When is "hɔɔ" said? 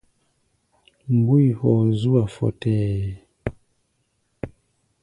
1.59-1.81